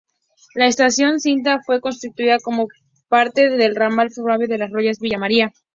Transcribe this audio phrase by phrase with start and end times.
[0.55, 2.67] La estación Cintra fue construida como
[3.07, 5.53] parte del ramal ferroviario Las Rosas-Villa María.